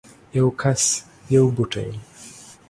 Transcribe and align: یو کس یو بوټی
یو 0.37 0.47
کس 0.61 0.83
یو 1.35 1.45
بوټی 1.55 1.89